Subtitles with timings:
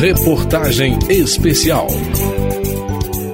[0.00, 1.86] Reportagem Especial.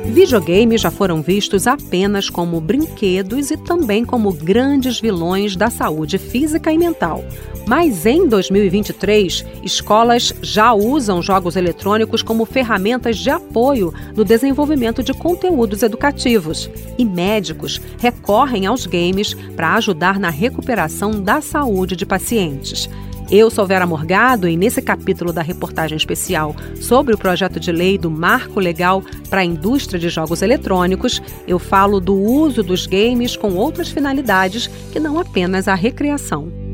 [0.07, 6.73] Videogames já foram vistos apenas como brinquedos e também como grandes vilões da saúde física
[6.73, 7.25] e mental.
[7.69, 15.15] Mas em 2023, escolas já usam jogos eletrônicos como ferramentas de apoio no desenvolvimento de
[15.15, 16.69] conteúdos educativos.
[16.99, 22.91] E médicos recorrem aos games para ajudar na recuperação da saúde de pacientes.
[23.29, 27.99] Eu sou Vera Morgado e nesse capítulo da reportagem especial sobre o projeto de lei
[27.99, 33.37] do Marco Legal para a Indústria de Jogos Eletrônicos, eu falo do uso dos games
[33.37, 36.66] com outras finalidades que não apenas a recreação.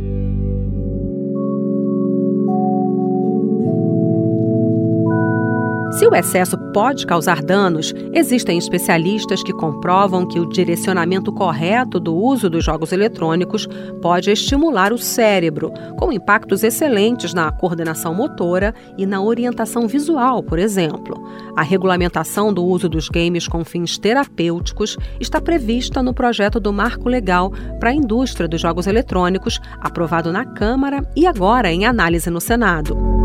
[6.02, 12.12] Se o excesso pode causar danos, existem especialistas que comprovam que o direcionamento correto do
[12.12, 13.68] uso dos jogos eletrônicos
[14.02, 20.58] pode estimular o cérebro, com impactos excelentes na coordenação motora e na orientação visual, por
[20.58, 21.22] exemplo.
[21.56, 27.08] A regulamentação do uso dos games com fins terapêuticos está prevista no projeto do Marco
[27.08, 32.40] Legal para a Indústria dos Jogos Eletrônicos, aprovado na Câmara e agora em análise no
[32.40, 33.21] Senado.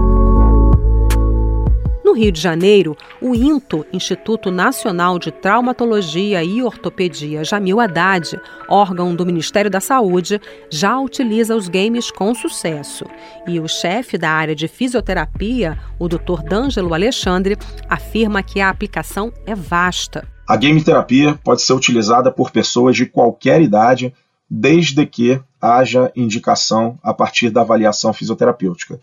[2.17, 9.25] Rio de Janeiro, o INTO, Instituto Nacional de Traumatologia e Ortopedia Jamil Haddad, órgão do
[9.25, 13.05] Ministério da Saúde, já utiliza os games com sucesso.
[13.47, 16.41] E o chefe da área de fisioterapia, o Dr.
[16.43, 17.55] D'Angelo Alexandre,
[17.88, 20.27] afirma que a aplicação é vasta.
[20.47, 24.11] A game terapia pode ser utilizada por pessoas de qualquer idade,
[24.49, 28.99] desde que haja indicação a partir da avaliação fisioterapêutica.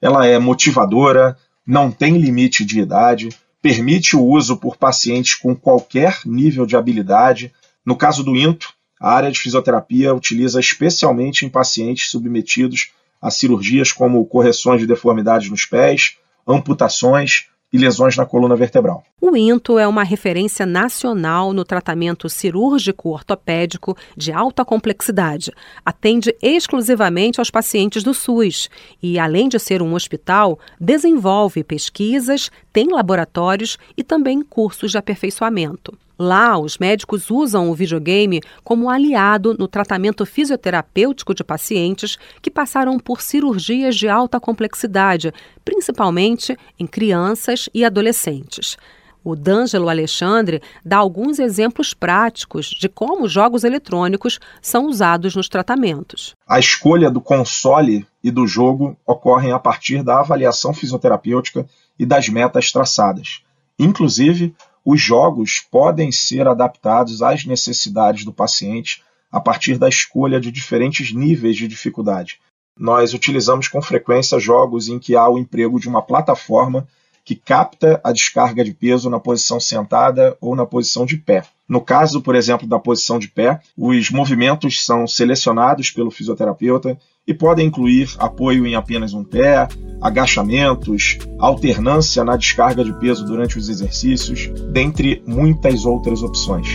[0.00, 3.28] Ela é motivadora, não tem limite de idade,
[3.60, 7.52] permite o uso por pacientes com qualquer nível de habilidade.
[7.84, 13.90] No caso do INTO, a área de fisioterapia utiliza especialmente em pacientes submetidos a cirurgias
[13.90, 19.02] como correções de deformidades nos pés, amputações e lesões na coluna vertebral.
[19.20, 25.52] O INTO é uma referência nacional no tratamento cirúrgico ortopédico de alta complexidade.
[25.84, 28.70] Atende exclusivamente aos pacientes do SUS
[29.02, 35.96] e, além de ser um hospital, desenvolve pesquisas, tem laboratórios e também cursos de aperfeiçoamento.
[36.18, 42.98] Lá, os médicos usam o videogame como aliado no tratamento fisioterapêutico de pacientes que passaram
[42.98, 45.32] por cirurgias de alta complexidade,
[45.64, 48.76] principalmente em crianças e adolescentes.
[49.24, 56.34] O D'Angelo Alexandre dá alguns exemplos práticos de como jogos eletrônicos são usados nos tratamentos.
[56.46, 61.66] A escolha do console e do jogo ocorrem a partir da avaliação fisioterapêutica
[61.98, 63.42] e das metas traçadas.
[63.78, 70.50] Inclusive, os jogos podem ser adaptados às necessidades do paciente a partir da escolha de
[70.52, 72.38] diferentes níveis de dificuldade.
[72.78, 76.86] Nós utilizamos com frequência jogos em que há o emprego de uma plataforma
[77.24, 81.42] que capta a descarga de peso na posição sentada ou na posição de pé.
[81.68, 86.96] No caso, por exemplo, da posição de pé, os movimentos são selecionados pelo fisioterapeuta
[87.26, 89.66] e podem incluir apoio em apenas um pé,
[90.00, 96.68] agachamentos, alternância na descarga de peso durante os exercícios, dentre muitas outras opções.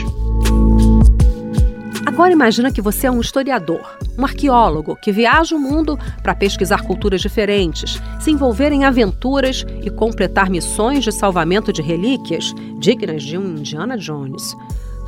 [2.06, 6.82] Agora imagina que você é um historiador, um arqueólogo que viaja o mundo para pesquisar
[6.84, 13.38] culturas diferentes, se envolver em aventuras e completar missões de salvamento de relíquias dignas de
[13.38, 14.56] um Indiana Jones.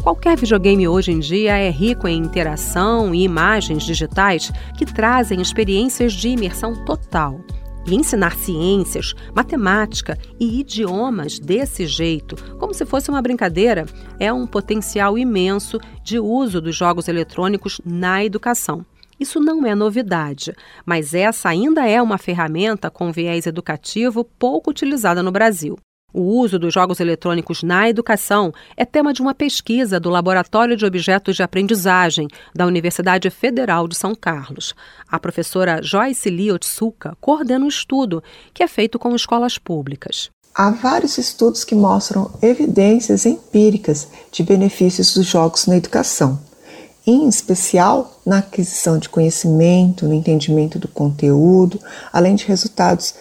[0.01, 6.13] Qualquer videogame hoje em dia é rico em interação e imagens digitais que trazem experiências
[6.13, 7.39] de imersão total.
[7.85, 13.85] E ensinar ciências, matemática e idiomas desse jeito, como se fosse uma brincadeira,
[14.19, 18.85] é um potencial imenso de uso dos jogos eletrônicos na educação.
[19.19, 20.53] Isso não é novidade,
[20.85, 25.77] mas essa ainda é uma ferramenta com viés educativo pouco utilizada no Brasil.
[26.13, 30.85] O uso dos jogos eletrônicos na educação é tema de uma pesquisa do Laboratório de
[30.85, 34.75] Objetos de Aprendizagem da Universidade Federal de São Carlos.
[35.09, 38.21] A professora Joyce Lee Otsuka coordena um estudo
[38.53, 40.29] que é feito com escolas públicas.
[40.53, 46.39] Há vários estudos que mostram evidências empíricas de benefícios dos jogos na educação,
[47.07, 51.79] em especial na aquisição de conhecimento, no entendimento do conteúdo,
[52.11, 53.15] além de resultados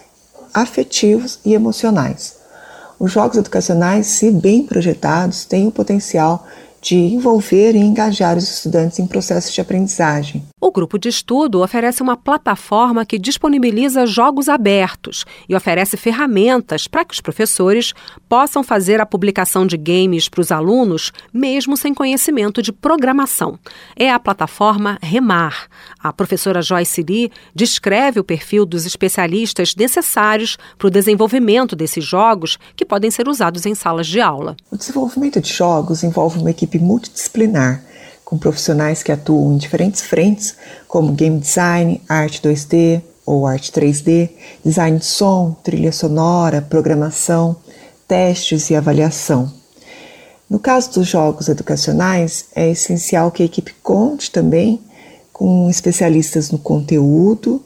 [0.52, 2.41] afetivos e emocionais.
[3.02, 6.46] Os jogos educacionais, se bem projetados, têm o potencial
[6.80, 10.44] de envolver e engajar os estudantes em processos de aprendizagem.
[10.64, 17.04] O grupo de estudo oferece uma plataforma que disponibiliza jogos abertos e oferece ferramentas para
[17.04, 17.92] que os professores
[18.28, 23.58] possam fazer a publicação de games para os alunos, mesmo sem conhecimento de programação.
[23.96, 25.66] É a plataforma Remar.
[25.98, 32.56] A professora Joyce Lee descreve o perfil dos especialistas necessários para o desenvolvimento desses jogos
[32.76, 34.54] que podem ser usados em salas de aula.
[34.70, 37.82] O desenvolvimento de jogos envolve uma equipe multidisciplinar
[38.32, 40.54] com profissionais que atuam em diferentes frentes,
[40.88, 44.30] como game design, arte 2D ou arte 3D,
[44.64, 47.54] design de som, trilha sonora, programação,
[48.08, 49.52] testes e avaliação.
[50.48, 54.80] No caso dos jogos educacionais, é essencial que a equipe conte também
[55.30, 57.62] com especialistas no conteúdo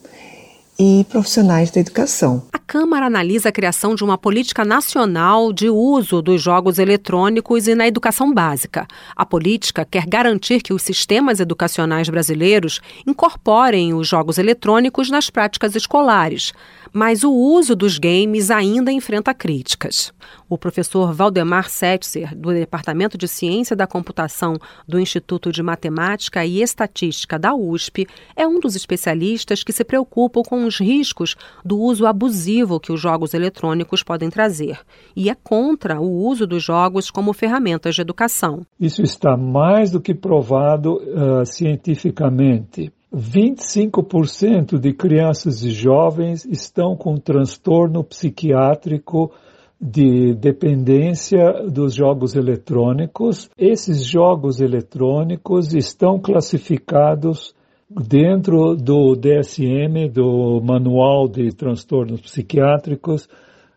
[0.78, 2.42] e profissionais da educação.
[2.52, 7.74] A Câmara analisa a criação de uma política nacional de uso dos jogos eletrônicos e
[7.74, 8.86] na educação básica.
[9.14, 15.74] A política quer garantir que os sistemas educacionais brasileiros incorporem os jogos eletrônicos nas práticas
[15.74, 16.52] escolares
[16.96, 20.14] mas o uso dos games ainda enfrenta críticas.
[20.48, 24.54] O professor Valdemar Setzer, do Departamento de Ciência da Computação
[24.88, 30.40] do Instituto de Matemática e Estatística da USP, é um dos especialistas que se preocupam
[30.40, 34.78] com os riscos do uso abusivo que os jogos eletrônicos podem trazer
[35.14, 38.62] e é contra o uso dos jogos como ferramentas de educação.
[38.80, 42.90] Isso está mais do que provado uh, cientificamente.
[43.12, 49.32] 25% de crianças e jovens estão com transtorno psiquiátrico
[49.80, 53.48] de dependência dos jogos eletrônicos.
[53.56, 57.54] Esses jogos eletrônicos estão classificados
[57.88, 63.28] dentro do DSM, do Manual de Transtornos Psiquiátricos,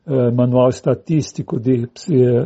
[0.07, 1.85] eh, Manual Estatístico de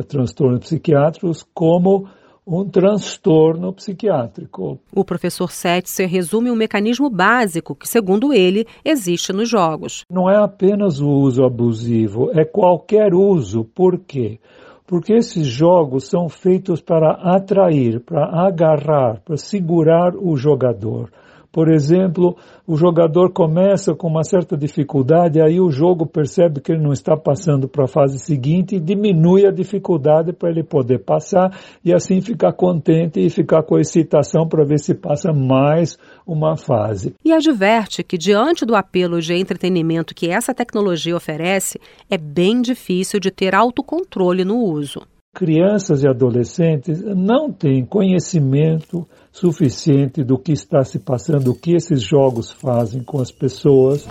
[0.06, 2.06] Transtornos Psiquiátricos, como
[2.46, 4.78] um transtorno psiquiátrico.
[4.94, 10.04] O professor Setzer resume um mecanismo básico que, segundo ele, existe nos jogos.
[10.10, 13.64] Não é apenas o uso abusivo, é qualquer uso.
[13.64, 14.38] Por quê?
[14.86, 21.10] Porque esses jogos são feitos para atrair, para agarrar, para segurar o jogador.
[21.54, 22.36] Por exemplo,
[22.66, 27.16] o jogador começa com uma certa dificuldade, aí o jogo percebe que ele não está
[27.16, 32.20] passando para a fase seguinte e diminui a dificuldade para ele poder passar e assim
[32.20, 35.96] ficar contente e ficar com excitação para ver se passa mais
[36.26, 37.14] uma fase.
[37.24, 41.78] E adverte que, diante do apelo de entretenimento que essa tecnologia oferece,
[42.10, 45.02] é bem difícil de ter autocontrole no uso.
[45.34, 52.00] Crianças e adolescentes não têm conhecimento suficiente do que está se passando, o que esses
[52.00, 54.06] jogos fazem com as pessoas.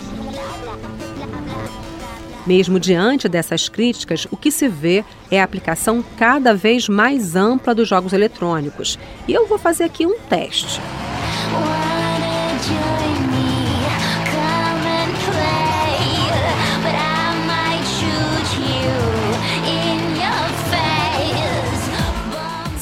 [2.46, 7.74] Mesmo diante dessas críticas, o que se vê é a aplicação cada vez mais ampla
[7.74, 8.98] dos jogos eletrônicos.
[9.26, 10.78] E eu vou fazer aqui um teste.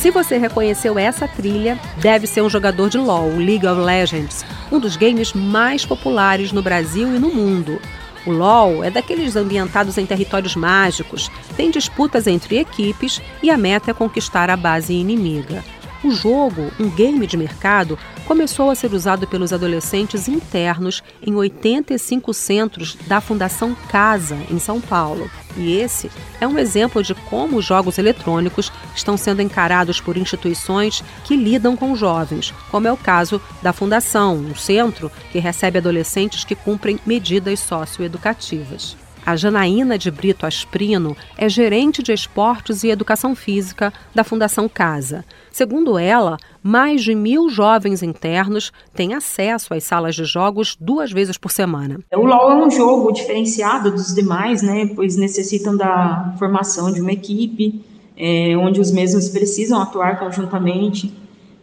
[0.03, 4.81] Se você reconheceu essa trilha, deve ser um jogador de LoL, League of Legends, um
[4.81, 7.81] dos games mais populares no Brasil e no mundo.
[8.27, 13.93] O LoL é daqueles ambientados em territórios mágicos, tem disputas entre equipes e a meta
[13.93, 15.63] é conquistar a base inimiga.
[16.05, 17.97] O jogo, um game de mercado,
[18.27, 24.81] começou a ser usado pelos adolescentes internos em 85 centros da Fundação Casa, em São
[24.81, 25.31] Paulo.
[25.57, 26.11] E esse
[26.41, 31.77] é um exemplo de como os jogos eletrônicos estão sendo encarados por instituições que lidam
[31.77, 36.99] com jovens, como é o caso da Fundação, um centro que recebe adolescentes que cumprem
[37.07, 38.97] medidas socioeducativas.
[39.25, 45.25] A Janaína de Brito Asprino é gerente de esportes e educação física da Fundação Casa.
[45.53, 51.39] Segundo ela, mais de mil jovens internos têm acesso às salas de jogos duas vezes
[51.39, 52.01] por semana.
[52.13, 57.13] O LOL é um jogo diferenciado dos demais, né, pois necessitam da formação de uma
[57.13, 57.81] equipe,
[58.17, 61.15] é, onde os mesmos precisam atuar conjuntamente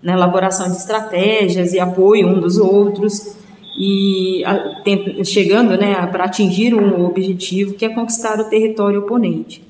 [0.02, 3.36] na elaboração de estratégias e apoio um dos outros
[3.78, 9.70] e a, tem, chegando né, para atingir um objetivo que é conquistar o território oponente.